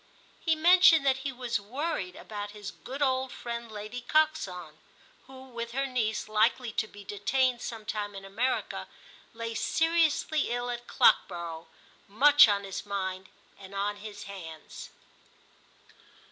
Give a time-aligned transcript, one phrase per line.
[0.39, 4.79] He mentioned that he was worried about his good old friend Lady Coxon,
[5.27, 8.87] who, with her niece likely to be detained some time in America,
[9.35, 11.67] lay seriously ill at Clockborough,
[12.07, 13.27] much on his mind
[13.59, 14.89] and on his hands.